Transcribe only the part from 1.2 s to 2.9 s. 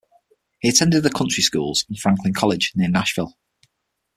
schools and Franklin College, near